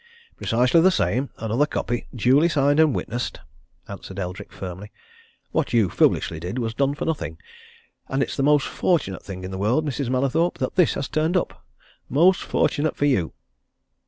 "Precisely 0.35 0.81
the 0.81 0.89
same 0.89 1.29
another 1.37 1.67
copy 1.67 2.07
duly 2.15 2.49
signed 2.49 2.79
and 2.79 2.95
witnessed!" 2.95 3.39
answered 3.87 4.17
Eldrick 4.17 4.51
firmly. 4.51 4.91
"What 5.51 5.73
you 5.73 5.91
foolishly 5.91 6.39
did 6.39 6.57
was 6.57 6.73
done 6.73 6.95
for 6.95 7.05
nothing. 7.05 7.37
And 8.07 8.23
it's 8.23 8.35
the 8.35 8.41
most 8.41 8.67
fortunate 8.67 9.21
thing 9.23 9.43
in 9.43 9.51
the 9.51 9.59
world, 9.59 9.85
Mrs. 9.85 10.09
Mallathorpe, 10.09 10.57
that 10.57 10.73
this 10.73 10.95
has 10.95 11.07
turned 11.07 11.37
up! 11.37 11.63
most 12.09 12.41
fortunate 12.41 12.95
for 12.95 13.05
you!" 13.05 13.33